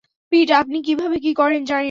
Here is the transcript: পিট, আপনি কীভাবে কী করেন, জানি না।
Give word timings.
পিট, 0.31 0.49
আপনি 0.51 0.77
কীভাবে 0.81 1.17
কী 1.17 1.31
করেন, 1.33 1.61
জানি 1.65 1.69
না। 1.69 1.79